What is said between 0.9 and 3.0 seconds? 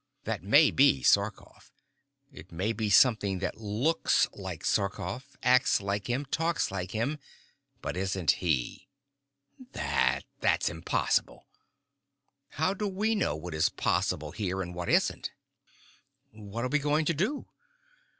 Sarkoff. It may be